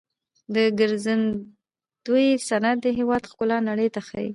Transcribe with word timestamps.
د 0.55 0.57
ګرځندوی 0.79 2.27
صنعت 2.47 2.77
د 2.81 2.87
هیواد 2.97 3.23
ښکلا 3.31 3.57
نړۍ 3.69 3.87
ته 3.95 4.01
ښيي. 4.07 4.29